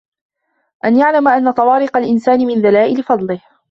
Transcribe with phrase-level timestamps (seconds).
[0.85, 3.41] أَنْ يَعْلَمَ أَنَّ طَوَارِقَ الْإِنْسَانِ مِنْ دَلَائِلِ فَضْلِهِ